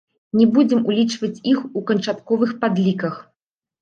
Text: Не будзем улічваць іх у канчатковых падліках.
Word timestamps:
Не 0.39 0.45
будзем 0.55 0.79
улічваць 0.93 1.41
іх 1.53 1.59
у 1.81 1.85
канчатковых 1.91 2.59
падліках. 2.65 3.15